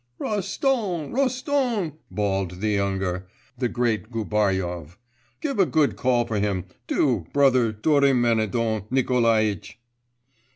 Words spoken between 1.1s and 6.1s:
Roston!' bawled the younger, the great Gubaryov. 'Give a good